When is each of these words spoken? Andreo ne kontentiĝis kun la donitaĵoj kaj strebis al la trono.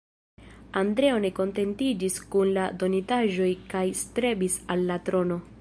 Andreo 0.79 1.19
ne 1.25 1.31
kontentiĝis 1.41 2.17
kun 2.37 2.55
la 2.57 2.65
donitaĵoj 2.85 3.53
kaj 3.75 3.87
strebis 4.03 4.61
al 4.77 4.87
la 4.93 5.03
trono. 5.11 5.43